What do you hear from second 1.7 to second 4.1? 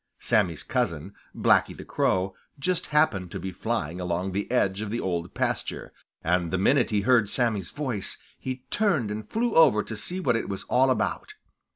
the Crow, just happened to be flying